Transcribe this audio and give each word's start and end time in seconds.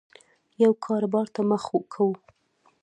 یو 0.63 0.71
کاربار 0.85 1.27
ته 1.35 1.41
مخه 1.49 1.77
کوو 1.93 2.13